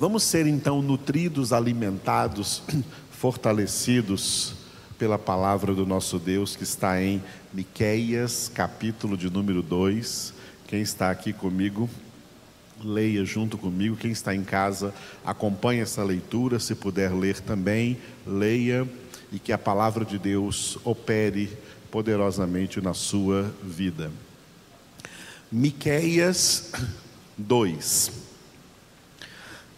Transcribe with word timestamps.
Vamos 0.00 0.22
ser 0.22 0.46
então 0.46 0.80
nutridos, 0.80 1.52
alimentados, 1.52 2.62
fortalecidos 3.12 4.54
pela 4.98 5.18
palavra 5.18 5.74
do 5.74 5.84
nosso 5.84 6.18
Deus 6.18 6.56
que 6.56 6.62
está 6.62 7.02
em 7.02 7.22
Miqueias, 7.52 8.50
capítulo 8.54 9.14
de 9.14 9.28
número 9.28 9.60
2. 9.60 10.32
Quem 10.66 10.80
está 10.80 11.10
aqui 11.10 11.34
comigo, 11.34 11.86
leia 12.82 13.26
junto 13.26 13.58
comigo. 13.58 13.94
Quem 13.94 14.10
está 14.10 14.34
em 14.34 14.42
casa, 14.42 14.94
acompanhe 15.22 15.82
essa 15.82 16.02
leitura, 16.02 16.58
se 16.58 16.74
puder 16.74 17.12
ler 17.12 17.38
também, 17.38 17.98
leia 18.26 18.88
e 19.30 19.38
que 19.38 19.52
a 19.52 19.58
palavra 19.58 20.02
de 20.02 20.18
Deus 20.18 20.78
opere 20.82 21.50
poderosamente 21.90 22.80
na 22.80 22.94
sua 22.94 23.52
vida. 23.62 24.10
Miqueias 25.52 26.72
2. 27.36 28.29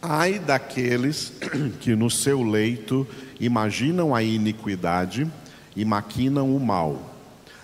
Ai 0.04 0.40
daqueles 0.40 1.32
que 1.80 1.94
no 1.94 2.10
seu 2.10 2.42
leito 2.42 3.06
imaginam 3.38 4.12
a 4.12 4.20
iniquidade 4.20 5.30
e 5.76 5.84
maquinam 5.84 6.56
o 6.56 6.58
mal. 6.58 7.14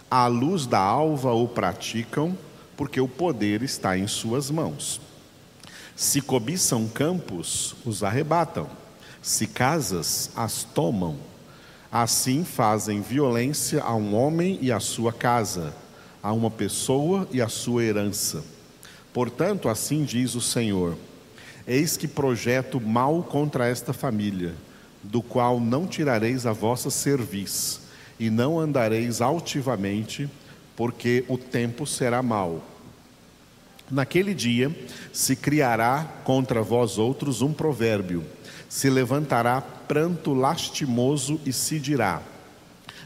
À 0.09 0.29
luz 0.29 0.65
da 0.65 0.79
alva 0.79 1.33
o 1.33 1.49
praticam, 1.49 2.39
porque 2.77 3.01
o 3.01 3.09
poder 3.09 3.65
está 3.65 3.99
em 3.99 4.07
suas 4.07 4.53
mãos. 4.53 5.01
Se 5.97 6.21
cobiçam 6.21 6.87
campos, 6.87 7.75
os 7.85 8.05
arrebatam. 8.05 8.71
Se 9.21 9.49
casas, 9.49 10.31
as 10.37 10.63
tomam. 10.63 11.17
Assim 11.91 12.45
fazem 12.45 13.01
violência 13.01 13.83
a 13.83 13.97
um 13.97 14.15
homem 14.15 14.61
e 14.63 14.71
a 14.71 14.79
sua 14.79 15.13
casa, 15.13 15.75
a 16.23 16.33
uma 16.33 16.53
pessoa 16.53 17.27
e 17.33 17.43
a 17.43 17.49
sua 17.49 17.83
herança. 17.83 18.45
Portanto, 19.13 19.69
assim 19.69 20.05
diz 20.05 20.37
o 20.37 20.41
Senhor: 20.41 20.97
Eis 21.69 21.99
que 21.99 22.09
projeto 22.09 22.81
mal 22.81 23.23
contra 23.23 23.69
esta 23.69 23.93
família, 23.93 24.55
do 25.03 25.21
qual 25.21 25.61
não 25.61 25.87
tirareis 25.87 26.47
a 26.47 26.53
vossa 26.53 26.89
cerviz, 26.89 27.83
e 28.19 28.31
não 28.31 28.59
andareis 28.59 29.21
altivamente, 29.21 30.31
porque 30.75 31.27
o 31.29 31.37
tempo 31.37 31.87
será 31.87 32.23
mau. 32.23 32.65
Naquele 33.91 34.33
dia 34.33 34.75
se 35.13 35.37
criará 35.37 36.11
contra 36.25 36.63
vós 36.63 36.97
outros 36.97 37.43
um 37.43 37.53
provérbio, 37.53 38.25
se 38.67 38.89
levantará 38.89 39.61
pranto 39.61 40.33
lastimoso 40.33 41.39
e 41.45 41.53
se 41.53 41.79
dirá: 41.79 42.23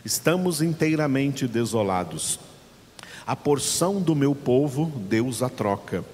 Estamos 0.04 0.62
inteiramente 0.62 1.48
desolados. 1.48 2.38
A 3.26 3.34
porção 3.34 4.00
do 4.00 4.14
meu 4.14 4.36
povo, 4.36 4.86
Deus 5.08 5.42
a 5.42 5.48
troca. 5.48 6.04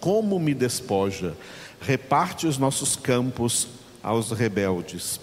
Como 0.00 0.38
me 0.38 0.54
despoja, 0.54 1.34
reparte 1.80 2.46
os 2.46 2.58
nossos 2.58 2.96
campos 2.96 3.68
aos 4.02 4.30
rebeldes. 4.30 5.20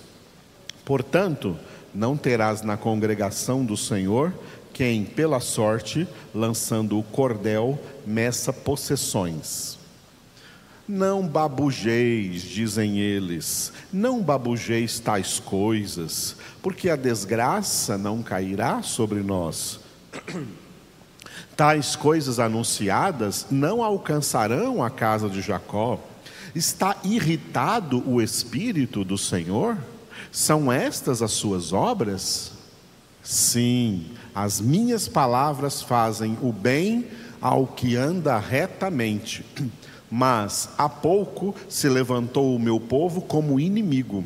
Portanto, 0.86 1.58
não 1.94 2.16
terás 2.16 2.62
na 2.62 2.78
congregação 2.78 3.66
do 3.66 3.76
Senhor 3.76 4.34
quem, 4.74 5.04
pela 5.04 5.40
sorte, 5.40 6.08
lançando 6.34 7.00
o 7.00 7.04
cordel, 7.04 7.80
meça 8.06 8.54
possessões. 8.54 9.80
Não 10.88 11.28
babujeis, 11.28 12.44
dizem 12.44 13.00
eles, 13.00 13.74
não 13.92 14.22
babujeis 14.22 15.00
tais 15.00 15.40
coisas, 15.40 16.36
porque 16.62 16.90
a 16.90 16.96
desgraça 16.96 17.98
não 17.98 18.22
cairá 18.22 18.84
sobre 18.84 19.22
nós. 19.22 19.80
Tais 21.58 21.96
coisas 21.96 22.38
anunciadas 22.38 23.48
não 23.50 23.84
alcançarão 23.84 24.84
a 24.84 24.92
casa 24.92 25.28
de 25.28 25.42
Jacó. 25.42 26.00
Está 26.54 26.96
irritado 27.04 28.08
o 28.08 28.22
espírito 28.22 29.04
do 29.04 29.18
Senhor? 29.18 29.76
São 30.32 30.72
estas 30.72 31.24
as 31.24 31.32
suas 31.32 31.74
obras? 31.74 32.52
Sim, 33.24 34.06
as 34.36 34.62
minhas 34.62 35.08
palavras 35.08 35.82
fazem 35.82 36.38
o 36.44 36.54
bem 36.54 37.08
ao 37.42 37.66
que 37.66 37.96
anda 37.96 38.38
retamente, 38.38 39.44
mas 40.12 40.70
há 40.78 40.88
pouco 40.88 41.56
se 41.68 41.90
levantou 41.90 42.56
o 42.56 42.60
meu 42.60 42.80
povo 42.80 43.20
como 43.20 43.60
inimigo. 43.60 44.24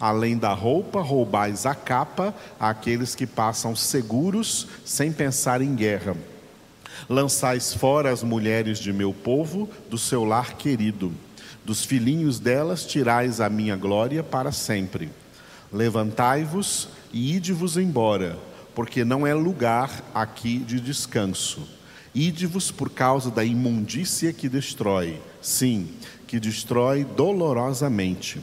Além 0.00 0.38
da 0.38 0.54
roupa, 0.54 1.02
roubais 1.02 1.66
a 1.66 1.74
capa 1.74 2.34
àqueles 2.58 3.14
que 3.14 3.26
passam 3.26 3.76
seguros 3.76 4.66
sem 4.86 5.12
pensar 5.12 5.60
em 5.60 5.74
guerra. 5.74 6.16
Lançais 7.08 7.74
fora 7.74 8.10
as 8.10 8.22
mulheres 8.22 8.78
de 8.78 8.92
meu 8.92 9.12
povo 9.12 9.68
do 9.90 9.98
seu 9.98 10.24
lar 10.24 10.56
querido. 10.56 11.12
Dos 11.64 11.84
filhinhos 11.84 12.38
delas 12.38 12.84
tirais 12.84 13.40
a 13.40 13.48
minha 13.48 13.76
glória 13.76 14.22
para 14.22 14.52
sempre. 14.52 15.10
Levantai-vos 15.72 16.88
e 17.12 17.36
ide-vos 17.36 17.76
embora 17.76 18.38
porque 18.74 19.04
não 19.04 19.26
é 19.26 19.34
lugar 19.34 20.02
aqui 20.14 20.58
de 20.58 20.80
descanso. 20.80 21.66
Ide-vos 22.14 22.70
por 22.70 22.90
causa 22.90 23.30
da 23.30 23.44
imundícia 23.44 24.32
que 24.32 24.48
destrói, 24.48 25.20
sim, 25.40 25.88
que 26.26 26.38
destrói 26.38 27.04
dolorosamente. 27.04 28.40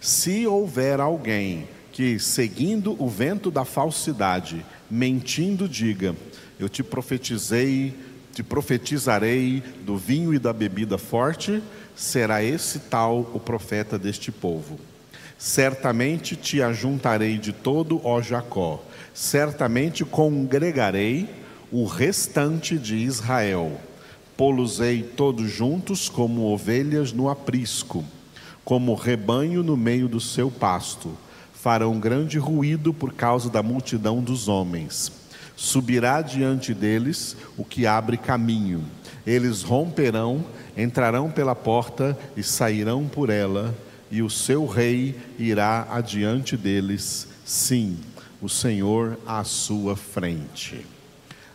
Se 0.00 0.46
houver 0.46 1.00
alguém 1.00 1.66
que, 1.92 2.18
seguindo 2.18 2.94
o 3.02 3.08
vento 3.08 3.50
da 3.50 3.64
falsidade, 3.64 4.64
mentindo, 4.90 5.66
diga: 5.66 6.14
Eu 6.58 6.68
te 6.68 6.82
profetizei, 6.82 7.94
te 8.32 8.42
profetizarei 8.42 9.62
do 9.84 9.96
vinho 9.96 10.32
e 10.34 10.38
da 10.38 10.52
bebida 10.52 10.98
forte, 10.98 11.62
será 11.94 12.42
esse 12.42 12.78
tal 12.78 13.30
o 13.34 13.40
profeta 13.40 13.98
deste 13.98 14.30
povo. 14.30 14.78
Certamente 15.38 16.34
te 16.34 16.62
ajuntarei 16.62 17.38
de 17.38 17.52
todo, 17.52 18.00
ó 18.04 18.22
Jacó 18.22 18.82
certamente 19.16 20.04
congregarei 20.04 21.26
o 21.72 21.86
restante 21.86 22.76
de 22.78 22.96
Israel. 22.96 23.80
Polusei 24.36 25.02
todos 25.02 25.50
juntos 25.50 26.10
como 26.10 26.52
ovelhas 26.52 27.14
no 27.14 27.30
aprisco, 27.30 28.04
como 28.62 28.94
rebanho 28.94 29.62
no 29.62 29.74
meio 29.74 30.06
do 30.06 30.20
seu 30.20 30.50
pasto. 30.50 31.16
Farão 31.54 31.98
grande 31.98 32.38
ruído 32.38 32.92
por 32.92 33.14
causa 33.14 33.48
da 33.48 33.62
multidão 33.62 34.22
dos 34.22 34.48
homens. 34.48 35.10
Subirá 35.56 36.20
diante 36.20 36.74
deles 36.74 37.34
o 37.56 37.64
que 37.64 37.86
abre 37.86 38.18
caminho. 38.18 38.84
Eles 39.26 39.62
romperão, 39.62 40.44
entrarão 40.76 41.30
pela 41.30 41.54
porta 41.54 42.16
e 42.36 42.42
sairão 42.42 43.08
por 43.08 43.30
ela, 43.30 43.74
e 44.10 44.22
o 44.22 44.28
seu 44.28 44.66
rei 44.66 45.16
irá 45.38 45.88
adiante 45.90 46.56
deles. 46.56 47.26
Sim, 47.44 47.96
o 48.40 48.48
Senhor 48.48 49.18
à 49.26 49.42
sua 49.44 49.96
frente. 49.96 50.84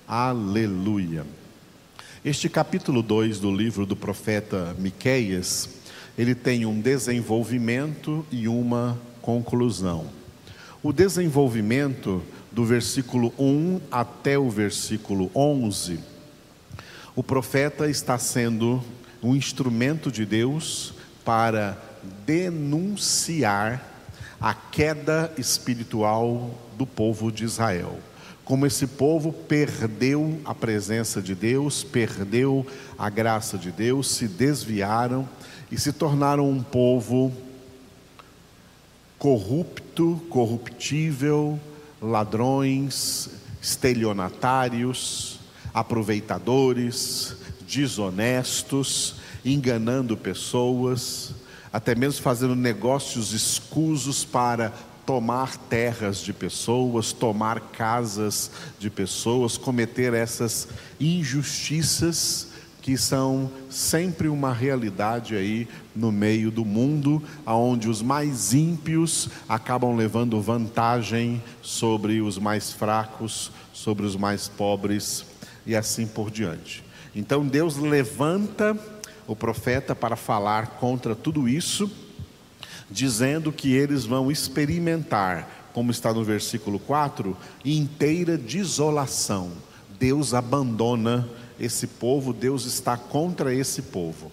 Aleluia. 0.08 1.24
Este 2.26 2.50
capítulo 2.50 3.02
2 3.02 3.40
do 3.40 3.56
livro 3.56 3.86
do 3.86 3.96
profeta 3.96 4.76
Miqueias, 4.78 5.70
ele 6.18 6.36
tem 6.36 6.66
um 6.66 6.82
desenvolvimento 6.82 8.26
e 8.32 8.48
uma 8.48 9.00
conclusão. 9.22 10.08
O 10.84 10.92
desenvolvimento 10.92 12.22
do 12.52 12.66
versículo 12.66 13.34
1 13.40 13.82
até 13.90 14.38
o 14.38 14.50
versículo 14.50 15.32
11, 15.34 16.00
o 17.16 17.24
profeta 17.24 17.90
está 17.90 18.18
sendo 18.18 18.84
um 19.24 19.36
instrumento 19.36 20.12
de 20.12 20.26
Deus 20.26 20.94
para 21.24 21.78
denunciar 22.26 23.88
a 24.40 24.54
queda 24.54 25.32
espiritual 25.38 26.52
do 26.78 26.86
povo 26.86 27.32
de 27.32 27.46
Israel. 27.46 28.00
Como 28.44 28.66
esse 28.66 28.88
povo 28.88 29.32
perdeu 29.32 30.42
a 30.44 30.54
presença 30.56 31.22
de 31.22 31.36
Deus, 31.36 31.84
perdeu 31.84 32.66
a 32.98 33.10
graça 33.10 33.58
de 33.58 33.72
Deus, 33.72 34.10
se 34.10 34.28
desviaram 34.28 35.30
e 35.72 35.78
se 35.78 35.94
tornaram 35.94 36.50
um 36.50 36.62
povo 36.62 37.32
corrupto, 39.18 40.20
corruptível, 40.30 41.60
ladrões, 42.02 43.30
estelionatários, 43.62 45.40
aproveitadores, 45.74 47.36
desonestos, 47.68 49.16
enganando 49.46 50.18
pessoas 50.18 51.34
até 51.72 51.96
mesmo 51.96 52.22
fazendo 52.22 52.56
negócios 52.56 53.32
escusos 53.32 54.26
para 54.26 54.74
tomar 55.06 55.56
terras 55.56 56.20
de 56.20 56.34
pessoas, 56.34 57.12
tomar 57.14 57.60
casas 57.72 58.52
de 58.78 58.90
pessoas, 58.90 59.58
cometer 59.58 60.14
essas 60.14 60.68
injustiças 61.00 62.50
que 62.82 62.98
são 62.98 63.50
sempre 63.70 64.28
uma 64.28 64.52
realidade 64.52 65.36
aí 65.36 65.68
no 65.96 66.12
meio 66.12 66.50
do 66.50 66.66
mundo, 66.66 67.22
aonde 67.46 67.88
os 67.88 68.02
mais 68.02 68.54
ímpios 68.54 69.30
acabam 69.48 69.96
levando 69.96 70.42
vantagem 70.42 71.42
sobre 71.62 72.22
os 72.22 72.38
mais 72.40 72.72
fracos, 72.72 73.52
sobre 73.72 74.06
os 74.06 74.16
mais 74.16 74.48
pobres 74.48 75.26
e 75.66 75.76
assim 75.76 76.08
por 76.08 76.32
diante. 76.32 76.84
Então 77.16 77.46
Deus 77.46 77.78
levanta 77.78 78.78
o 79.28 79.36
profeta 79.36 79.94
para 79.94 80.16
falar 80.16 80.68
contra 80.80 81.16
tudo 81.16 81.48
isso, 81.48 81.90
dizendo 82.90 83.52
que 83.52 83.74
eles 83.74 84.06
vão 84.06 84.32
experimentar, 84.32 85.70
como 85.74 85.92
está 85.92 86.14
no 86.14 86.24
versículo 86.24 86.80
4, 86.80 87.38
inteira 87.64 88.38
desolação. 88.38 89.52
Deus 90.00 90.34
abandona 90.34 91.30
esse 91.62 91.86
povo, 91.86 92.34
Deus 92.34 92.66
está 92.66 92.98
contra 92.98 93.54
esse 93.54 93.84
povo. 93.84 94.32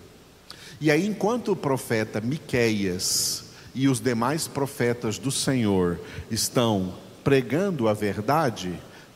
E 0.81 0.91
aí, 0.91 1.07
enquanto 1.07 1.53
o 1.53 1.57
profeta 1.57 2.23
Miqueias 2.23 3.45
e 3.75 3.87
os 3.87 4.01
demais 4.01 4.49
profetas 4.49 5.19
do 5.19 5.31
Senhor 5.31 6.01
estão 6.31 6.95
pregando 7.23 7.87
a 7.87 7.93
verdade, 7.93 8.73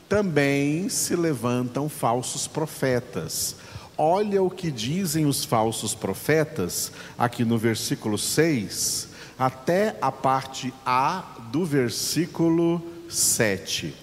também 0.07 0.89
se 0.89 1.15
levantam 1.15 1.89
falsos 1.89 2.45
profetas. 2.45 3.55
Olha 3.97 4.43
o 4.43 4.49
que 4.49 4.69
dizem 4.69 5.25
os 5.25 5.43
falsos 5.43 5.95
profetas, 5.95 6.91
aqui 7.17 7.43
no 7.43 7.57
versículo 7.57 8.17
6, 8.17 9.07
até 9.39 9.97
a 9.99 10.11
parte 10.11 10.71
A 10.85 11.39
do 11.51 11.65
versículo 11.65 12.79
7. 13.09 14.02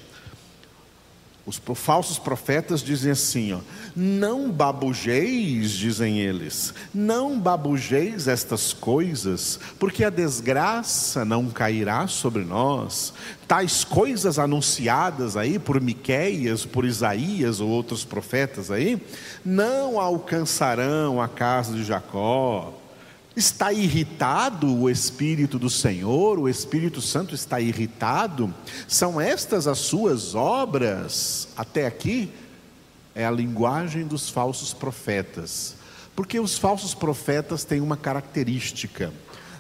Os 1.51 1.61
falsos 1.75 2.17
profetas 2.17 2.81
dizem 2.81 3.11
assim: 3.11 3.53
ó, 3.53 3.59
não 3.97 4.53
babujeis, 4.53 5.73
dizem 5.73 6.21
eles, 6.21 6.73
não 6.95 7.41
babujeis 7.41 8.29
estas 8.29 8.73
coisas, 8.73 9.59
porque 9.77 10.05
a 10.05 10.11
desgraça 10.11 11.25
não 11.25 11.49
cairá 11.49 12.07
sobre 12.07 12.45
nós. 12.45 13.13
Tais 13.49 13.83
coisas 13.83 14.39
anunciadas 14.39 15.37
aí 15.37 15.59
por 15.59 15.81
Miqueias, 15.81 16.65
por 16.65 16.85
Isaías 16.85 17.61
ou 17.61 17.69
outros 17.69 18.05
profetas 18.05 18.71
aí, 18.71 19.03
não 19.45 19.99
alcançarão 19.99 21.21
a 21.21 21.27
casa 21.27 21.73
de 21.73 21.83
Jacó 21.83 22.80
Está 23.41 23.73
irritado 23.73 24.71
o 24.83 24.91
Espírito 24.91 25.59
do 25.59 25.71
Senhor, 25.71 26.39
o 26.39 26.47
Espírito 26.47 27.01
Santo 27.01 27.35
está 27.35 27.59
irritado? 27.59 28.55
São 28.87 29.19
estas 29.19 29.67
as 29.67 29.79
suas 29.79 30.35
obras? 30.35 31.49
Até 31.57 31.87
aqui 31.87 32.31
é 33.15 33.25
a 33.25 33.31
linguagem 33.31 34.07
dos 34.07 34.29
falsos 34.29 34.75
profetas. 34.75 35.75
Porque 36.15 36.39
os 36.39 36.59
falsos 36.59 36.93
profetas 36.93 37.65
têm 37.65 37.81
uma 37.81 37.97
característica, 37.97 39.11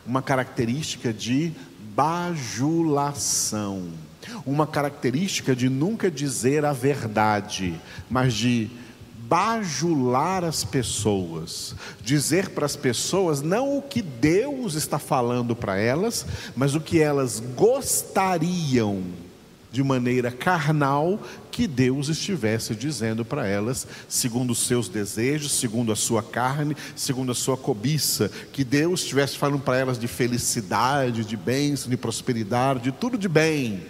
uma 0.06 0.20
característica 0.20 1.10
de 1.10 1.50
bajulação, 1.96 3.88
uma 4.44 4.66
característica 4.66 5.56
de 5.56 5.70
nunca 5.70 6.10
dizer 6.10 6.66
a 6.66 6.74
verdade, 6.74 7.80
mas 8.10 8.34
de 8.34 8.70
bajular 9.30 10.42
as 10.42 10.64
pessoas, 10.64 11.76
dizer 12.02 12.48
para 12.48 12.66
as 12.66 12.74
pessoas 12.74 13.40
não 13.40 13.78
o 13.78 13.80
que 13.82 14.02
Deus 14.02 14.74
está 14.74 14.98
falando 14.98 15.54
para 15.54 15.78
elas, 15.78 16.26
mas 16.56 16.74
o 16.74 16.80
que 16.80 17.00
elas 17.00 17.40
gostariam 17.54 19.04
de 19.70 19.84
maneira 19.84 20.32
carnal 20.32 21.20
que 21.52 21.68
Deus 21.68 22.08
estivesse 22.08 22.74
dizendo 22.74 23.24
para 23.24 23.46
elas, 23.46 23.86
segundo 24.08 24.50
os 24.50 24.66
seus 24.66 24.88
desejos, 24.88 25.52
segundo 25.52 25.92
a 25.92 25.96
sua 25.96 26.24
carne, 26.24 26.76
segundo 26.96 27.30
a 27.30 27.34
sua 27.34 27.56
cobiça, 27.56 28.28
que 28.52 28.64
Deus 28.64 29.02
estivesse 29.02 29.38
falando 29.38 29.62
para 29.62 29.78
elas 29.78 29.96
de 29.96 30.08
felicidade, 30.08 31.24
de 31.24 31.36
bênção, 31.36 31.88
de 31.88 31.96
prosperidade, 31.96 32.80
de 32.80 32.90
tudo 32.90 33.16
de 33.16 33.28
bem 33.28 33.80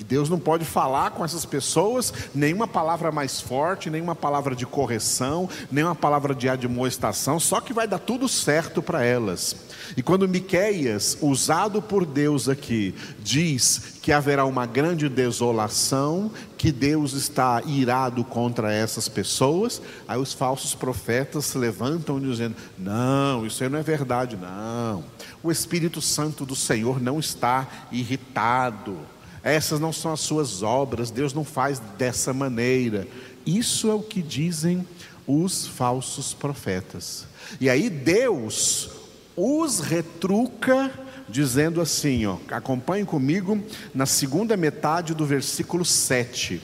e 0.00 0.04
Deus 0.04 0.30
não 0.30 0.38
pode 0.38 0.64
falar 0.64 1.10
com 1.10 1.22
essas 1.22 1.44
pessoas 1.44 2.12
nenhuma 2.34 2.66
palavra 2.66 3.12
mais 3.12 3.38
forte, 3.38 3.90
nenhuma 3.90 4.14
palavra 4.14 4.56
de 4.56 4.64
correção, 4.64 5.46
nenhuma 5.70 5.94
palavra 5.94 6.34
de 6.34 6.48
admoestação, 6.48 7.38
só 7.38 7.60
que 7.60 7.74
vai 7.74 7.86
dar 7.86 7.98
tudo 7.98 8.26
certo 8.26 8.80
para 8.80 9.04
elas. 9.04 9.54
E 9.94 10.02
quando 10.02 10.26
Miqueias, 10.26 11.18
usado 11.20 11.82
por 11.82 12.06
Deus 12.06 12.48
aqui, 12.48 12.94
diz 13.18 13.98
que 14.00 14.10
haverá 14.10 14.46
uma 14.46 14.64
grande 14.64 15.06
desolação, 15.06 16.30
que 16.56 16.72
Deus 16.72 17.12
está 17.12 17.62
irado 17.66 18.24
contra 18.24 18.72
essas 18.72 19.06
pessoas, 19.06 19.82
aí 20.08 20.18
os 20.18 20.32
falsos 20.32 20.74
profetas 20.74 21.44
se 21.44 21.58
levantam 21.58 22.18
dizendo: 22.18 22.56
"Não, 22.78 23.44
isso 23.44 23.62
aí 23.62 23.68
não 23.68 23.78
é 23.78 23.82
verdade, 23.82 24.34
não. 24.34 25.04
O 25.42 25.50
Espírito 25.50 26.00
Santo 26.00 26.46
do 26.46 26.56
Senhor 26.56 27.02
não 27.02 27.18
está 27.20 27.68
irritado." 27.92 28.96
Essas 29.42 29.80
não 29.80 29.92
são 29.92 30.12
as 30.12 30.20
suas 30.20 30.62
obras, 30.62 31.10
Deus 31.10 31.32
não 31.32 31.44
faz 31.44 31.80
dessa 31.96 32.32
maneira. 32.32 33.06
Isso 33.46 33.90
é 33.90 33.94
o 33.94 34.02
que 34.02 34.22
dizem 34.22 34.86
os 35.26 35.66
falsos 35.66 36.34
profetas. 36.34 37.26
E 37.60 37.70
aí 37.70 37.88
Deus 37.88 38.90
os 39.36 39.80
retruca 39.80 40.92
dizendo 41.28 41.80
assim, 41.80 42.26
ó, 42.26 42.36
acompanhe 42.50 43.04
comigo 43.04 43.62
na 43.94 44.04
segunda 44.04 44.56
metade 44.56 45.14
do 45.14 45.24
versículo 45.24 45.84
7. 45.84 46.60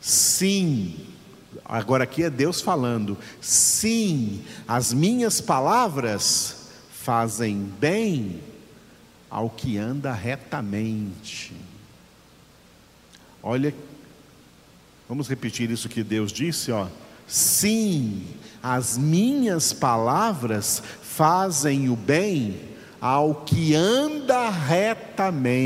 Sim, 0.00 0.96
agora 1.64 2.04
aqui 2.04 2.22
é 2.22 2.30
Deus 2.30 2.60
falando, 2.60 3.18
sim, 3.40 4.42
as 4.66 4.92
minhas 4.92 5.40
palavras 5.40 6.68
fazem 6.90 7.70
bem 7.80 8.40
ao 9.28 9.50
que 9.50 9.76
anda 9.76 10.12
retamente. 10.12 11.52
Olha, 13.42 13.74
vamos 15.08 15.28
repetir 15.28 15.70
isso 15.70 15.88
que 15.88 16.02
Deus 16.02 16.32
disse, 16.32 16.72
ó. 16.72 16.88
Sim, 17.26 18.26
as 18.62 18.98
minhas 18.98 19.72
palavras 19.72 20.82
fazem 21.02 21.88
o 21.88 21.96
bem 21.96 22.60
ao 23.00 23.34
que 23.44 23.74
anda 23.74 24.50
retamente. 24.50 25.58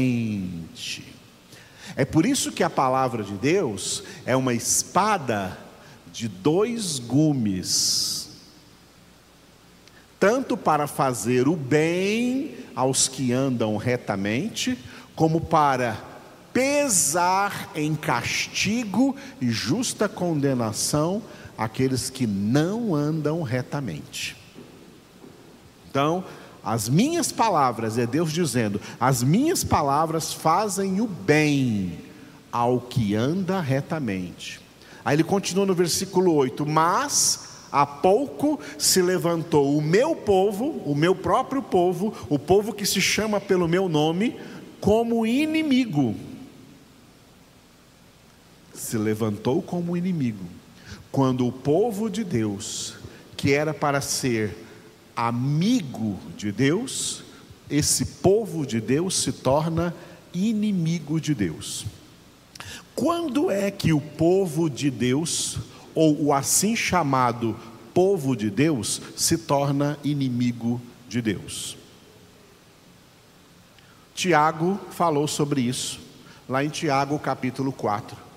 É 1.96 2.04
por 2.04 2.26
isso 2.26 2.52
que 2.52 2.62
a 2.62 2.70
palavra 2.70 3.22
de 3.22 3.34
Deus 3.34 4.02
é 4.24 4.36
uma 4.36 4.54
espada 4.54 5.58
de 6.12 6.28
dois 6.28 6.98
gumes, 6.98 8.28
tanto 10.20 10.56
para 10.56 10.86
fazer 10.86 11.48
o 11.48 11.56
bem 11.56 12.54
aos 12.74 13.08
que 13.08 13.32
andam 13.32 13.76
retamente, 13.76 14.78
como 15.14 15.40
para 15.40 16.11
pesar 16.52 17.70
em 17.74 17.94
castigo 17.94 19.16
e 19.40 19.50
justa 19.50 20.08
condenação 20.08 21.22
aqueles 21.56 22.10
que 22.10 22.26
não 22.26 22.94
andam 22.94 23.42
retamente. 23.42 24.36
Então, 25.90 26.24
as 26.64 26.88
minhas 26.88 27.32
palavras, 27.32 27.98
é 27.98 28.06
Deus 28.06 28.32
dizendo, 28.32 28.80
as 29.00 29.22
minhas 29.22 29.64
palavras 29.64 30.32
fazem 30.32 31.00
o 31.00 31.06
bem 31.06 31.98
ao 32.50 32.80
que 32.80 33.14
anda 33.14 33.60
retamente. 33.60 34.60
Aí 35.04 35.16
ele 35.16 35.24
continua 35.24 35.66
no 35.66 35.74
versículo 35.74 36.34
8: 36.34 36.64
Mas 36.64 37.48
há 37.70 37.84
pouco 37.84 38.60
se 38.78 39.02
levantou 39.02 39.76
o 39.76 39.82
meu 39.82 40.14
povo, 40.14 40.82
o 40.84 40.94
meu 40.94 41.14
próprio 41.14 41.62
povo, 41.62 42.14
o 42.28 42.38
povo 42.38 42.72
que 42.72 42.86
se 42.86 43.00
chama 43.00 43.40
pelo 43.40 43.66
meu 43.66 43.88
nome, 43.88 44.36
como 44.80 45.26
inimigo 45.26 46.14
se 48.92 48.98
levantou 48.98 49.62
como 49.62 49.96
inimigo, 49.96 50.44
quando 51.10 51.46
o 51.46 51.52
povo 51.52 52.10
de 52.10 52.22
Deus, 52.22 52.94
que 53.38 53.50
era 53.50 53.72
para 53.72 54.02
ser 54.02 54.54
amigo 55.16 56.18
de 56.36 56.52
Deus, 56.52 57.24
esse 57.70 58.04
povo 58.04 58.66
de 58.66 58.82
Deus 58.82 59.16
se 59.16 59.32
torna 59.32 59.94
inimigo 60.34 61.18
de 61.18 61.34
Deus. 61.34 61.86
Quando 62.94 63.50
é 63.50 63.70
que 63.70 63.94
o 63.94 64.00
povo 64.00 64.68
de 64.68 64.90
Deus, 64.90 65.56
ou 65.94 66.26
o 66.26 66.32
assim 66.34 66.76
chamado 66.76 67.56
povo 67.94 68.36
de 68.36 68.50
Deus, 68.50 69.00
se 69.16 69.38
torna 69.38 69.98
inimigo 70.04 70.78
de 71.08 71.22
Deus? 71.22 71.78
Tiago 74.14 74.78
falou 74.90 75.26
sobre 75.26 75.62
isso, 75.62 75.98
lá 76.46 76.62
em 76.62 76.68
Tiago 76.68 77.18
capítulo 77.18 77.72
4 77.72 78.31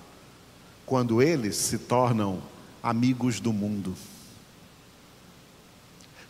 quando 0.85 1.21
eles 1.21 1.55
se 1.55 1.77
tornam 1.77 2.41
amigos 2.81 3.39
do 3.39 3.51
mundo. 3.51 3.95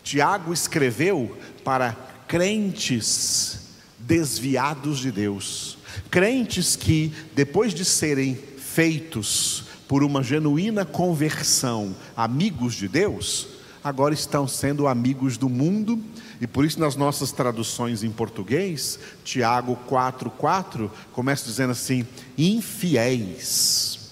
Tiago 0.03 0.53
escreveu 0.53 1.37
para 1.63 1.93
crentes 2.27 3.59
desviados 3.99 4.99
de 4.99 5.11
Deus, 5.11 5.77
crentes 6.09 6.75
que, 6.75 7.11
depois 7.33 7.73
de 7.73 7.83
serem 7.83 8.35
feitos 8.35 9.65
por 9.87 10.03
uma 10.03 10.23
genuína 10.23 10.85
conversão, 10.85 11.95
amigos 12.15 12.75
de 12.75 12.87
Deus, 12.87 13.47
agora 13.83 14.13
estão 14.13 14.47
sendo 14.47 14.87
amigos 14.87 15.37
do 15.37 15.49
mundo, 15.49 15.99
e 16.39 16.47
por 16.47 16.65
isso 16.65 16.79
nas 16.79 16.95
nossas 16.95 17.31
traduções 17.31 18.03
em 18.03 18.11
português, 18.11 18.99
Tiago 19.23 19.77
4,4 19.89 20.89
começa 21.13 21.45
dizendo 21.45 21.71
assim: 21.71 22.05
infiéis 22.37 24.04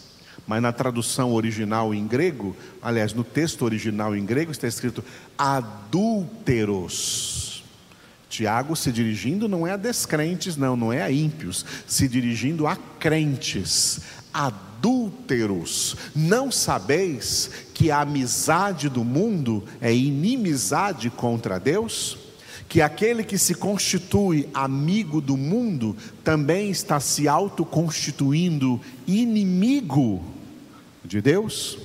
Mas 0.45 0.61
na 0.61 0.71
tradução 0.73 1.31
original 1.31 1.93
em 1.93 2.05
grego, 2.05 2.55
aliás, 2.81 3.13
no 3.13 3.23
texto 3.23 3.63
original 3.63 4.15
em 4.15 4.25
grego 4.25 4.51
está 4.51 4.67
escrito 4.67 5.03
adúlteros. 5.37 7.03
Tiago 8.29 8.75
se 8.75 8.91
dirigindo 8.91 9.47
não 9.47 9.65
é 9.65 9.71
a 9.71 9.77
descrentes, 9.77 10.57
não, 10.57 10.75
não 10.75 10.91
é 10.91 11.01
a 11.03 11.11
ímpios, 11.11 11.63
se 11.87 12.07
dirigindo 12.07 12.65
a 12.65 12.75
crentes, 12.75 14.01
adúlteros. 14.33 15.95
Não 16.15 16.51
sabeis 16.51 17.49
que 17.73 17.91
a 17.91 18.01
amizade 18.01 18.89
do 18.89 19.03
mundo 19.03 19.63
é 19.79 19.93
inimizade 19.93 21.09
contra 21.09 21.59
Deus? 21.59 22.17
que 22.73 22.81
aquele 22.81 23.23
que 23.23 23.37
se 23.37 23.53
constitui 23.53 24.49
amigo 24.51 25.21
do 25.21 25.37
mundo 25.37 25.95
também 26.23 26.71
está 26.71 26.99
se 26.99 27.27
autoconstituindo 27.27 28.81
inimigo 29.05 30.32
de 31.03 31.21
Deus? 31.21 31.77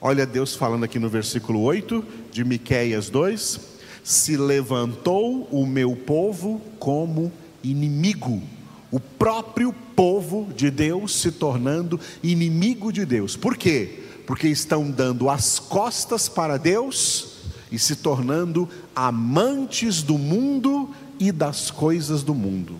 Olha 0.00 0.26
Deus 0.26 0.54
falando 0.54 0.84
aqui 0.84 0.98
no 0.98 1.08
versículo 1.08 1.60
8 1.60 2.04
de 2.30 2.44
Miqueias 2.44 3.08
2: 3.08 3.60
Se 4.02 4.36
levantou 4.36 5.48
o 5.50 5.64
meu 5.64 5.94
povo 5.94 6.60
como 6.78 7.32
inimigo, 7.62 8.42
o 8.90 8.98
próprio 8.98 9.72
povo 9.94 10.52
de 10.56 10.70
Deus 10.70 11.14
se 11.14 11.30
tornando 11.30 12.00
inimigo 12.22 12.92
de 12.92 13.06
Deus. 13.06 13.36
Por 13.36 13.56
quê? 13.56 14.00
Porque 14.26 14.48
estão 14.48 14.90
dando 14.90 15.30
as 15.30 15.58
costas 15.58 16.28
para 16.28 16.56
Deus 16.56 17.32
e 17.70 17.78
se 17.78 17.96
tornando 17.96 18.68
amantes 18.94 20.02
do 20.02 20.18
mundo 20.18 20.90
e 21.18 21.30
das 21.30 21.70
coisas 21.70 22.22
do 22.22 22.34
mundo. 22.34 22.76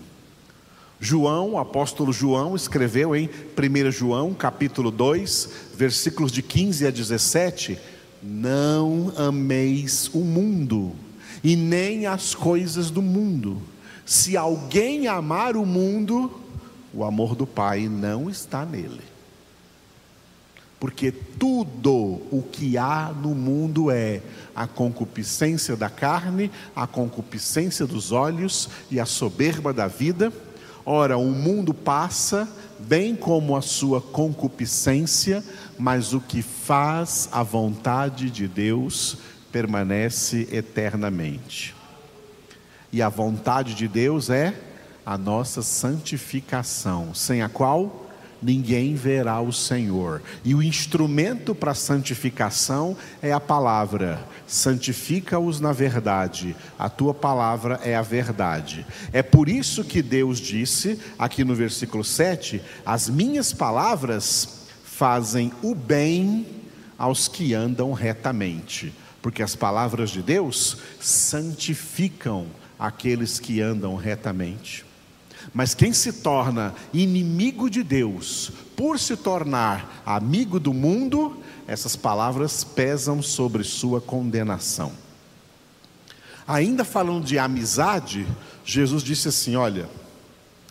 João, 1.03 1.51
o 1.51 1.57
apóstolo 1.57 2.13
João, 2.13 2.55
escreveu 2.55 3.13
em 3.13 3.29
1 3.57 3.91
João, 3.91 4.33
capítulo 4.33 4.89
2, 4.89 5.49
versículos 5.75 6.31
de 6.31 6.41
15 6.41 6.87
a 6.87 6.89
17: 6.89 7.77
Não 8.23 9.11
ameis 9.17 10.09
o 10.13 10.19
mundo, 10.19 10.93
e 11.43 11.57
nem 11.57 12.05
as 12.05 12.33
coisas 12.33 12.89
do 12.89 13.01
mundo. 13.01 13.61
Se 14.05 14.37
alguém 14.37 15.07
amar 15.07 15.57
o 15.57 15.65
mundo, 15.65 16.31
o 16.93 17.03
amor 17.03 17.35
do 17.35 17.45
Pai 17.45 17.89
não 17.89 18.29
está 18.29 18.65
nele 18.65 19.01
porque 20.83 21.13
tudo 21.13 21.93
o 22.29 22.43
que 22.51 22.77
há 22.77 23.13
no 23.15 23.33
mundo 23.33 23.89
é 23.89 24.21
a 24.53 24.67
concupiscência 24.67 25.77
da 25.77 25.89
carne, 25.89 26.51
a 26.75 26.85
concupiscência 26.85 27.87
dos 27.87 28.11
olhos 28.11 28.67
e 28.91 28.99
a 28.99 29.05
soberba 29.05 29.71
da 29.71 29.87
vida. 29.87 30.33
Ora, 30.85 31.17
o 31.17 31.31
mundo 31.31 31.73
passa, 31.73 32.47
bem 32.79 33.15
como 33.15 33.55
a 33.55 33.61
sua 33.61 34.01
concupiscência, 34.01 35.43
mas 35.79 36.13
o 36.13 36.19
que 36.19 36.41
faz 36.41 37.29
a 37.31 37.41
vontade 37.41 38.29
de 38.29 38.47
Deus 38.47 39.17
permanece 39.51 40.47
eternamente. 40.51 41.73
E 42.91 43.01
a 43.01 43.07
vontade 43.07 43.75
de 43.75 43.87
Deus 43.87 44.29
é 44.29 44.53
a 45.05 45.17
nossa 45.17 45.61
santificação, 45.61 47.13
sem 47.13 47.41
a 47.41 47.49
qual 47.49 48.09
ninguém 48.41 48.93
verá 48.93 49.39
o 49.39 49.53
Senhor. 49.53 50.21
E 50.43 50.53
o 50.53 50.61
instrumento 50.61 51.55
para 51.55 51.73
santificação 51.73 52.95
é 53.21 53.31
a 53.31 53.39
palavra. 53.39 54.19
Santifica-os 54.47 55.59
na 55.59 55.71
verdade. 55.71 56.55
A 56.77 56.89
tua 56.89 57.13
palavra 57.13 57.79
é 57.83 57.95
a 57.95 58.01
verdade. 58.01 58.85
É 59.11 59.23
por 59.23 59.47
isso 59.49 59.83
que 59.83 60.01
Deus 60.01 60.39
disse, 60.39 60.99
aqui 61.17 61.43
no 61.43 61.55
versículo 61.55 62.03
7, 62.03 62.61
as 62.85 63.09
minhas 63.09 63.53
palavras 63.53 64.67
fazem 64.83 65.51
o 65.61 65.73
bem 65.73 66.45
aos 66.97 67.27
que 67.27 67.53
andam 67.53 67.93
retamente. 67.93 68.93
Porque 69.21 69.41
as 69.41 69.55
palavras 69.55 70.09
de 70.09 70.21
Deus 70.21 70.77
santificam 70.99 72.47
aqueles 72.77 73.39
que 73.39 73.61
andam 73.61 73.95
retamente. 73.95 74.85
Mas 75.53 75.73
quem 75.73 75.91
se 75.91 76.13
torna 76.13 76.73
inimigo 76.93 77.69
de 77.69 77.83
Deus 77.83 78.51
por 78.75 78.99
se 78.99 79.17
tornar 79.17 80.01
amigo 80.05 80.59
do 80.59 80.73
mundo, 80.73 81.37
essas 81.67 81.95
palavras 81.95 82.63
pesam 82.63 83.21
sobre 83.21 83.63
sua 83.63 84.01
condenação. 84.01 84.91
Ainda 86.47 86.83
falando 86.83 87.25
de 87.25 87.39
amizade, 87.39 88.27
Jesus 88.65 89.01
disse 89.01 89.29
assim: 89.29 89.55
Olha, 89.55 89.89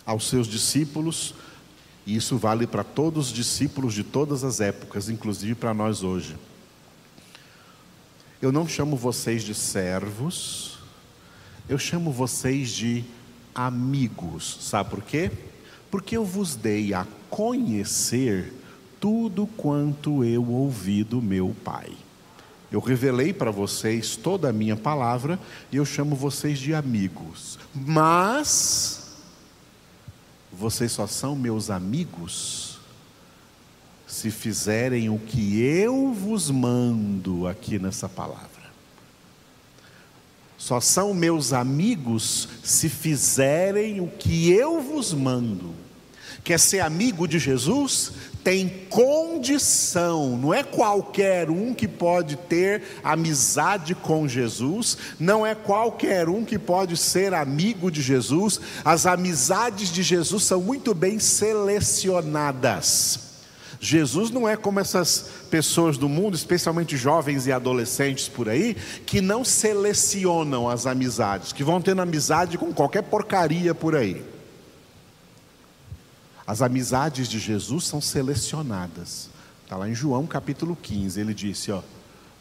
aos 0.05 0.29
seus 0.29 0.47
discípulos, 0.47 1.35
e 2.07 2.17
isso 2.17 2.37
vale 2.37 2.67
para 2.67 2.85
todos 2.85 3.29
os 3.29 3.33
discípulos 3.33 3.95
de 3.95 4.05
todas 4.05 4.45
as 4.45 4.61
épocas, 4.61 5.09
inclusive 5.09 5.55
para 5.55 5.73
nós 5.73 6.03
hoje. 6.03 6.37
Eu 8.41 8.51
não 8.51 8.67
chamo 8.67 8.97
vocês 8.97 9.43
de 9.43 9.55
servos, 9.55 10.79
eu 11.69 11.79
chamo 11.79 12.11
vocês 12.11 12.71
de 12.71 13.05
amigos. 13.55 14.59
Sabe 14.61 14.91
por 14.91 15.03
quê? 15.03 15.31
Porque 15.91 16.17
eu 16.17 16.25
vos 16.25 16.57
dei 16.57 16.93
a 16.93 17.07
conhecer 17.31 18.53
tudo 19.03 19.49
quanto 19.49 20.23
eu 20.23 20.49
ouvi 20.49 21.03
do 21.03 21.21
meu 21.21 21.53
Pai. 21.65 21.91
Eu 22.71 22.79
revelei 22.79 23.33
para 23.33 23.51
vocês 23.51 24.15
toda 24.15 24.49
a 24.49 24.53
minha 24.53 24.77
palavra 24.77 25.41
e 25.73 25.77
eu 25.77 25.85
chamo 25.85 26.15
vocês 26.15 26.57
de 26.57 26.73
amigos. 26.73 27.59
Mas 27.75 29.17
vocês 30.53 30.93
só 30.93 31.09
são 31.09 31.35
meus 31.35 31.69
amigos 31.69 32.79
se 34.07 34.31
fizerem 34.31 35.11
o 35.11 35.19
que 35.19 35.61
eu 35.61 36.13
vos 36.13 36.49
mando 36.49 37.49
aqui 37.49 37.81
nessa 37.81 38.09
palavra. 38.09 38.71
Só 40.57 40.79
são 40.79 41.13
meus 41.13 41.53
amigos 41.53 42.49
se 42.63 42.89
fizerem 42.89 44.01
o 44.01 44.07
que 44.07 44.53
eu 44.53 44.81
vos 44.81 45.13
mando. 45.13 45.75
Quer 46.45 46.59
ser 46.59 46.81
amigo 46.81 47.29
de 47.29 47.39
Jesus? 47.39 48.13
Tem 48.43 48.69
condição, 48.91 50.37
não 50.37 50.53
é 50.53 50.65
qualquer 50.65 51.49
um 51.49 51.73
que 51.73 51.87
pode 51.87 52.35
ter 52.35 52.83
amizade 53.05 53.95
com 53.95 54.27
Jesus, 54.27 54.99
não 55.21 55.47
é 55.47 55.55
qualquer 55.55 56.29
um 56.29 56.45
que 56.45 56.59
pode 56.59 56.97
ser 56.97 57.35
amigo 57.35 57.89
de 57.89 58.03
Jesus. 58.03 58.61
As 58.85 59.07
amizades 59.07 59.93
de 59.93 60.03
Jesus 60.03 60.43
são 60.43 60.61
muito 60.61 60.93
bem 60.93 61.21
selecionadas. 61.21 63.31
Jesus 63.83 64.31
não 64.31 64.49
é 64.49 64.57
como 64.57 64.79
essas 64.79 65.27
pessoas 65.51 65.99
do 65.99 66.09
mundo, 66.09 66.37
especialmente 66.37 66.97
jovens 66.97 67.49
e 67.49 67.53
adolescentes 67.53 68.29
por 68.29 68.49
aí, 68.49 68.77
que 69.05 69.21
não 69.21 69.45
selecionam 69.45 70.69
as 70.69 70.87
amizades, 70.87 71.53
que 71.53 71.65
vão 71.65 71.83
tendo 71.83 72.01
amizade 72.01 72.57
com 72.57 72.73
qualquer 72.73 73.03
porcaria 73.03 73.75
por 73.75 73.97
aí. 73.97 74.23
As 76.47 76.63
amizades 76.63 77.29
de 77.29 77.39
Jesus 77.39 77.85
são 77.85 78.01
selecionadas. 78.01 79.31
Está 79.63 79.77
lá 79.77 79.89
em 79.89 79.95
João 79.95 80.27
capítulo 80.27 80.77
15, 80.77 81.21
ele 81.21 81.35
disse: 81.35 81.71
ó, 81.73 81.83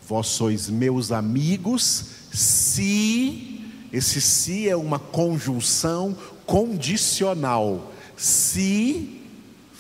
Vós 0.08 0.28
sois 0.28 0.70
meus 0.70 1.12
amigos, 1.12 2.06
se, 2.34 3.62
esse 3.94 4.20
se 4.20 4.68
é 4.68 4.76
uma 4.76 5.00
conjunção 5.00 6.18
condicional, 6.46 7.92
se 8.18 9.22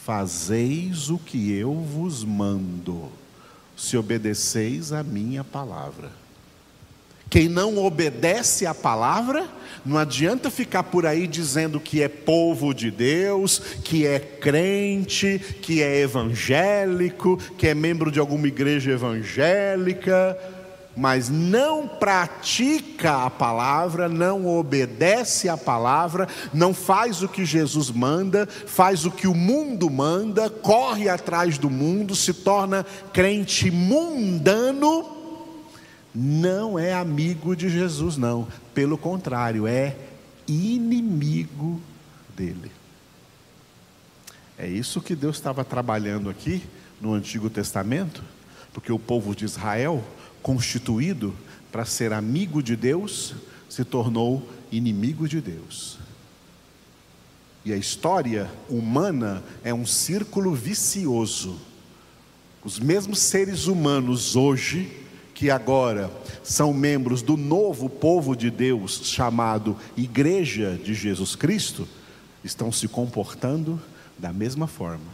Fazeis 0.03 1.11
o 1.11 1.19
que 1.19 1.51
eu 1.51 1.75
vos 1.75 2.23
mando, 2.23 3.11
se 3.77 3.95
obedeceis 3.95 4.91
a 4.91 5.03
minha 5.03 5.43
palavra. 5.43 6.11
Quem 7.31 7.47
não 7.47 7.77
obedece 7.77 8.65
à 8.65 8.75
palavra, 8.75 9.47
não 9.85 9.97
adianta 9.97 10.51
ficar 10.51 10.83
por 10.83 11.05
aí 11.05 11.25
dizendo 11.25 11.79
que 11.79 12.03
é 12.03 12.09
povo 12.09 12.73
de 12.73 12.91
Deus, 12.91 13.57
que 13.85 14.05
é 14.05 14.19
crente, 14.19 15.39
que 15.61 15.81
é 15.81 16.01
evangélico, 16.01 17.37
que 17.57 17.69
é 17.69 17.73
membro 17.73 18.11
de 18.11 18.19
alguma 18.19 18.47
igreja 18.47 18.91
evangélica 18.91 20.37
mas 20.93 21.29
não 21.29 21.87
pratica 21.87 23.25
a 23.25 23.29
palavra, 23.29 24.09
não 24.09 24.45
obedece 24.45 25.47
a 25.47 25.55
palavra, 25.55 26.27
não 26.53 26.73
faz 26.73 27.23
o 27.23 27.29
que 27.29 27.45
Jesus 27.45 27.89
manda, 27.89 28.45
faz 28.45 29.05
o 29.05 29.09
que 29.09 29.25
o 29.25 29.33
mundo 29.33 29.89
manda, 29.89 30.49
corre 30.49 31.07
atrás 31.07 31.57
do 31.57 31.69
mundo, 31.69 32.13
se 32.13 32.33
torna 32.33 32.85
crente 33.13 33.71
mundano, 33.71 35.20
não 36.13 36.77
é 36.77 36.93
amigo 36.93 37.55
de 37.55 37.69
Jesus, 37.69 38.17
não, 38.17 38.47
pelo 38.73 38.97
contrário, 38.97 39.65
é 39.65 39.95
inimigo 40.47 41.81
dele. 42.35 42.71
É 44.57 44.67
isso 44.67 45.01
que 45.01 45.15
Deus 45.15 45.37
estava 45.37 45.63
trabalhando 45.63 46.29
aqui 46.29 46.63
no 46.99 47.13
Antigo 47.13 47.49
Testamento, 47.49 48.23
porque 48.73 48.91
o 48.91 48.99
povo 48.99 49.35
de 49.35 49.45
Israel 49.45 50.03
constituído 50.41 51.33
para 51.71 51.85
ser 51.85 52.11
amigo 52.11 52.61
de 52.61 52.75
Deus, 52.75 53.35
se 53.69 53.85
tornou 53.85 54.47
inimigo 54.71 55.27
de 55.27 55.39
Deus. 55.39 55.97
E 57.63 57.71
a 57.71 57.77
história 57.77 58.51
humana 58.67 59.43
é 59.63 59.73
um 59.73 59.85
círculo 59.85 60.53
vicioso. 60.53 61.57
Os 62.63 62.79
mesmos 62.79 63.19
seres 63.19 63.67
humanos 63.67 64.35
hoje, 64.35 64.91
que 65.41 65.49
agora 65.49 66.11
são 66.43 66.71
membros 66.71 67.23
do 67.23 67.35
novo 67.35 67.89
povo 67.89 68.35
de 68.35 68.51
Deus, 68.51 69.01
chamado 69.05 69.75
Igreja 69.97 70.77
de 70.77 70.93
Jesus 70.93 71.35
Cristo, 71.35 71.87
estão 72.43 72.71
se 72.71 72.87
comportando 72.87 73.81
da 74.19 74.31
mesma 74.31 74.67
forma. 74.67 75.07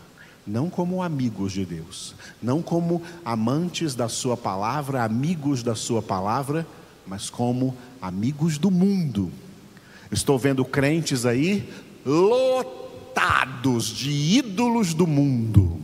Não 0.45 0.69
como 0.69 1.01
amigos 1.01 1.53
de 1.53 1.63
Deus, 1.63 2.13
não 2.43 2.61
como 2.61 3.01
amantes 3.23 3.95
da 3.95 4.09
Sua 4.09 4.35
palavra, 4.35 5.01
amigos 5.01 5.63
da 5.63 5.75
Sua 5.75 6.01
palavra, 6.01 6.67
mas 7.05 7.29
como 7.29 7.73
amigos 8.01 8.57
do 8.57 8.69
mundo. 8.69 9.31
Estou 10.11 10.37
vendo 10.37 10.65
crentes 10.65 11.25
aí 11.25 11.69
lotados 12.05 13.85
de 13.85 14.11
ídolos 14.11 14.93
do 14.93 15.07
mundo, 15.07 15.79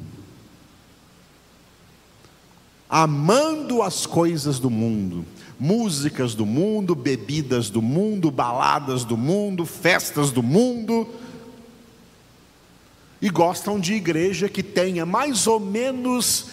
amando 2.95 3.81
as 3.81 4.05
coisas 4.05 4.59
do 4.59 4.69
mundo, 4.69 5.25
músicas 5.59 6.35
do 6.35 6.45
mundo, 6.45 6.93
bebidas 6.93 7.67
do 7.67 7.81
mundo, 7.81 8.29
baladas 8.29 9.03
do 9.03 9.17
mundo, 9.17 9.65
festas 9.65 10.29
do 10.29 10.43
mundo, 10.43 11.09
e 13.19 13.31
gostam 13.31 13.79
de 13.79 13.95
igreja 13.95 14.47
que 14.47 14.61
tenha 14.61 15.07
mais 15.07 15.47
ou 15.47 15.59
menos 15.59 16.49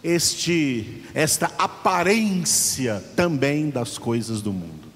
este 0.00 1.02
esta 1.12 1.46
aparência 1.58 3.02
também 3.16 3.68
das 3.68 3.98
coisas 3.98 4.40
do 4.40 4.52
mundo. 4.52 4.88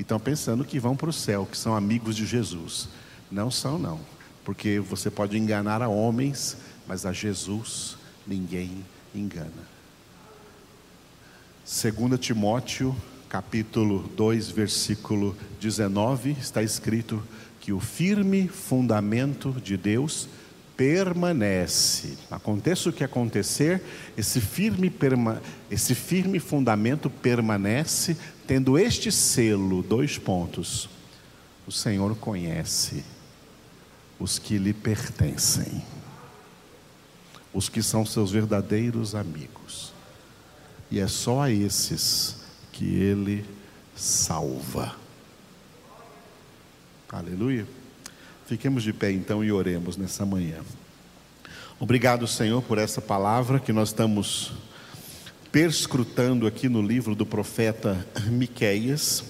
E 0.00 0.02
estão 0.02 0.18
pensando 0.18 0.64
que 0.64 0.80
vão 0.80 0.96
para 0.96 1.10
o 1.10 1.12
céu, 1.12 1.46
que 1.48 1.56
são 1.56 1.76
amigos 1.76 2.16
de 2.16 2.26
Jesus. 2.26 2.88
Não 3.30 3.52
são, 3.52 3.78
não. 3.78 4.00
Porque 4.44 4.80
você 4.80 5.12
pode 5.12 5.38
enganar 5.38 5.80
a 5.80 5.88
homens, 5.88 6.56
mas 6.88 7.06
a 7.06 7.12
Jesus 7.12 7.96
ninguém 8.26 8.84
engana. 9.14 9.74
2 11.64 12.20
Timóteo, 12.20 12.94
capítulo 13.28 14.08
2, 14.16 14.50
versículo 14.50 15.36
19, 15.60 16.32
está 16.32 16.62
escrito 16.62 17.22
que 17.60 17.72
o 17.72 17.80
firme 17.80 18.46
fundamento 18.48 19.52
de 19.52 19.76
Deus 19.76 20.28
permanece. 20.76 22.18
Aconteça 22.30 22.90
o 22.90 22.92
que 22.92 23.04
acontecer, 23.04 23.82
esse 24.16 24.40
firme, 24.40 24.92
esse 25.70 25.94
firme 25.94 26.38
fundamento 26.38 27.08
permanece, 27.08 28.16
tendo 28.46 28.78
este 28.78 29.10
selo, 29.10 29.82
dois 29.82 30.18
pontos. 30.18 30.90
O 31.66 31.72
Senhor 31.72 32.14
conhece 32.16 33.02
os 34.18 34.38
que 34.38 34.58
lhe 34.58 34.74
pertencem, 34.74 35.82
os 37.54 37.68
que 37.68 37.82
são 37.82 38.04
seus 38.04 38.30
verdadeiros 38.30 39.14
amigos, 39.14 39.92
e 40.90 40.98
é 40.98 41.06
só 41.06 41.42
a 41.42 41.50
esses 41.50 42.36
que 42.72 42.84
Ele 42.84 43.44
salva. 43.96 44.96
Aleluia. 47.08 47.66
Fiquemos 48.46 48.82
de 48.82 48.92
pé 48.92 49.10
então 49.12 49.42
e 49.42 49.50
oremos 49.50 49.96
nessa 49.96 50.26
manhã. 50.26 50.58
Obrigado, 51.78 52.26
Senhor, 52.26 52.60
por 52.62 52.76
essa 52.76 53.00
palavra 53.00 53.58
que 53.58 53.72
nós 53.72 53.88
estamos 53.88 54.52
perscrutando 55.50 56.46
aqui 56.46 56.68
no 56.68 56.82
livro 56.82 57.14
do 57.14 57.24
profeta 57.24 58.04
Miqueias, 58.26 59.24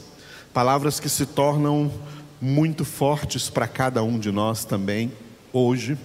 palavras 0.52 0.98
que 0.98 1.08
se 1.08 1.26
tornam 1.26 1.92
muito 2.40 2.84
fortes 2.84 3.50
para 3.50 3.68
cada 3.68 4.02
um 4.02 4.18
de 4.18 4.32
nós 4.32 4.64
também 4.64 5.12
hoje, 5.52 5.98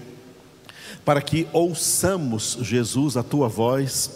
para 1.10 1.24
que 1.24 1.48
ouçamos, 1.52 2.60
Jesus, 2.62 3.18
a 3.18 3.24
tua 3.24 3.48
voz, 3.48 4.12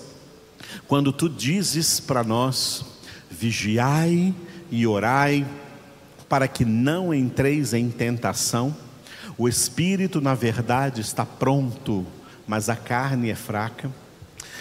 quando 0.88 1.12
tu 1.12 1.28
dizes 1.28 2.00
para 2.00 2.24
nós: 2.24 2.86
vigiai 3.32 4.32
e 4.70 4.86
orai, 4.86 5.44
para 6.30 6.48
que 6.48 6.64
não 6.64 7.12
entreis 7.12 7.74
em 7.74 7.90
tentação. 7.90 8.76
O 9.40 9.50
espírito, 9.50 10.22
na 10.22 10.36
verdade, 10.36 11.02
está 11.02 11.26
pronto, 11.26 12.06
mas 12.46 12.70
a 12.70 12.76
carne 12.76 13.32
é 13.32 13.36
fraca. 13.36 13.90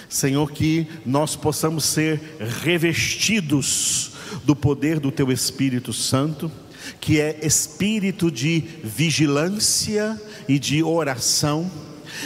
Senhor, 0.08 0.52
que 0.52 0.86
nós 1.04 1.36
possamos 1.36 1.84
ser 1.84 2.38
revestidos 2.62 4.12
do 4.42 4.56
poder 4.56 4.98
do 4.98 5.12
Teu 5.12 5.30
Espírito 5.30 5.92
Santo, 5.92 6.50
que 6.98 7.20
é 7.20 7.40
espírito 7.42 8.30
de 8.30 8.64
vigilância 8.82 10.18
e 10.48 10.58
de 10.58 10.82
oração, 10.82 11.70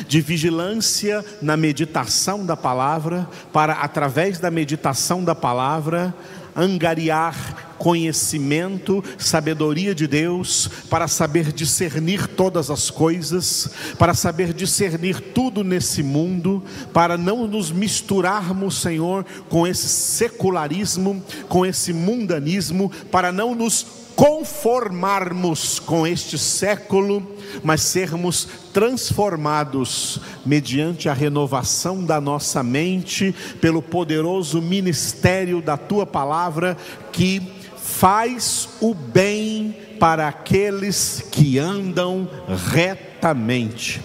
de 0.06 0.20
vigilância 0.20 1.24
na 1.40 1.56
meditação 1.56 2.44
da 2.44 2.56
palavra, 2.56 3.28
para 3.52 3.74
através 3.74 4.38
da 4.38 4.50
meditação 4.50 5.24
da 5.24 5.34
palavra 5.34 6.14
angariar 6.56 7.74
conhecimento, 7.76 9.04
sabedoria 9.18 9.94
de 9.94 10.06
Deus, 10.06 10.68
para 10.88 11.06
saber 11.06 11.52
discernir 11.52 12.26
todas 12.26 12.70
as 12.70 12.90
coisas, 12.90 13.68
para 13.98 14.14
saber 14.14 14.54
discernir 14.54 15.20
tudo 15.20 15.62
nesse 15.62 16.02
mundo, 16.02 16.64
para 16.92 17.18
não 17.18 17.46
nos 17.46 17.70
misturarmos, 17.70 18.80
Senhor, 18.80 19.26
com 19.50 19.66
esse 19.66 19.88
secularismo, 19.88 21.22
com 21.48 21.66
esse 21.66 21.92
mundanismo, 21.92 22.90
para 23.10 23.30
não 23.30 23.54
nos 23.54 24.05
conformarmos 24.16 25.78
com 25.78 26.06
este 26.06 26.38
século, 26.38 27.22
mas 27.62 27.82
sermos 27.82 28.48
transformados 28.72 30.18
mediante 30.44 31.08
a 31.08 31.12
renovação 31.12 32.02
da 32.02 32.18
nossa 32.18 32.62
mente, 32.62 33.34
pelo 33.60 33.82
poderoso 33.82 34.60
ministério 34.62 35.60
da 35.60 35.76
tua 35.76 36.06
palavra 36.06 36.76
que 37.12 37.42
faz 37.76 38.70
o 38.80 38.94
bem 38.94 39.76
para 40.00 40.28
aqueles 40.28 41.22
que 41.30 41.58
andam 41.58 42.28
retamente. 42.72 44.00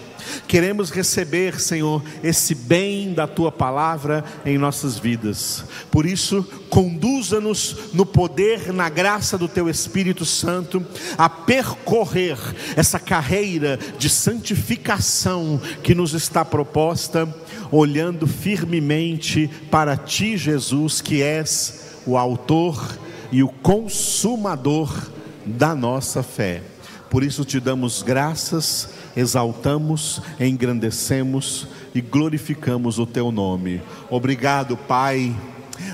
Queremos 0.46 0.90
receber, 0.90 1.60
Senhor, 1.60 2.02
esse 2.22 2.54
bem 2.54 3.12
da 3.12 3.26
tua 3.26 3.50
palavra 3.50 4.24
em 4.44 4.58
nossas 4.58 4.98
vidas. 4.98 5.64
Por 5.90 6.06
isso, 6.06 6.42
conduza-nos 6.68 7.92
no 7.92 8.04
poder, 8.04 8.72
na 8.72 8.88
graça 8.88 9.36
do 9.36 9.48
teu 9.48 9.68
Espírito 9.68 10.24
Santo, 10.24 10.84
a 11.16 11.28
percorrer 11.28 12.38
essa 12.76 12.98
carreira 12.98 13.78
de 13.98 14.08
santificação 14.08 15.60
que 15.82 15.94
nos 15.94 16.14
está 16.14 16.44
proposta, 16.44 17.28
olhando 17.70 18.26
firmemente 18.26 19.50
para 19.70 19.96
ti, 19.96 20.36
Jesus, 20.36 21.00
que 21.00 21.22
és 21.22 22.00
o 22.06 22.16
autor 22.16 22.98
e 23.30 23.42
o 23.42 23.48
consumador 23.48 25.10
da 25.44 25.74
nossa 25.74 26.22
fé. 26.22 26.71
Por 27.12 27.22
isso 27.22 27.44
te 27.44 27.60
damos 27.60 28.02
graças, 28.02 28.88
exaltamos, 29.14 30.22
engrandecemos 30.40 31.68
e 31.94 32.00
glorificamos 32.00 32.98
o 32.98 33.04
teu 33.04 33.30
nome. 33.30 33.82
Obrigado, 34.08 34.78
Pai. 34.78 35.36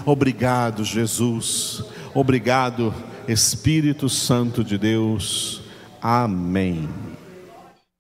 Obrigado, 0.07 0.85
Jesus. 0.85 1.83
Obrigado, 2.15 2.95
Espírito 3.27 4.09
Santo 4.09 4.63
de 4.63 4.79
Deus. 4.79 5.61
Amém. 6.01 6.89